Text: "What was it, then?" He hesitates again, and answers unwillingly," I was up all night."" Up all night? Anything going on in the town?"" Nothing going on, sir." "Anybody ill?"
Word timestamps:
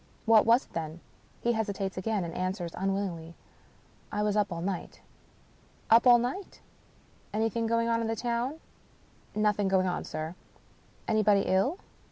"What 0.25 0.47
was 0.47 0.65
it, 0.65 0.73
then?" 0.73 0.99
He 1.41 1.51
hesitates 1.53 1.95
again, 1.95 2.23
and 2.23 2.33
answers 2.33 2.71
unwillingly," 2.73 3.35
I 4.11 4.23
was 4.23 4.35
up 4.35 4.51
all 4.51 4.59
night."" 4.63 4.99
Up 5.91 6.07
all 6.07 6.17
night? 6.17 6.59
Anything 7.35 7.67
going 7.67 7.87
on 7.87 8.01
in 8.01 8.07
the 8.07 8.15
town?"" 8.15 8.59
Nothing 9.35 9.67
going 9.67 9.85
on, 9.85 10.03
sir." 10.03 10.33
"Anybody 11.07 11.41
ill?" 11.41 11.77